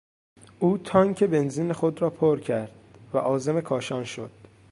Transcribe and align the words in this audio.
او 0.59 0.77
تانک 0.77 1.23
بنزین 1.23 1.73
خود 1.73 2.01
را 2.01 2.09
پر 2.09 2.39
کرد 2.39 2.71
و 3.13 3.17
عازم 3.17 3.61
کاشان 3.61 4.03
شد. 4.03 4.31